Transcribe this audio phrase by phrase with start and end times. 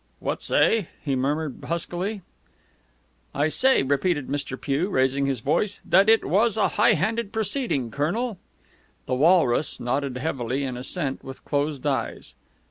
[0.19, 2.23] "What say?" he murmured huskily.
[3.35, 4.59] "I said," repeated Mr.
[4.59, 8.39] Pugh, raising his voice, "that it was a high handed proceeding, Colonel."
[9.05, 12.33] The walrus nodded heavily, in assent, with closed eyes.